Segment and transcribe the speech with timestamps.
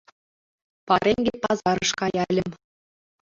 [0.87, 2.49] Пареҥге пазарыш каяльым